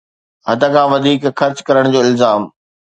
[0.47, 2.41] حد کان وڌيڪ خرچ ڪرڻ جو الزام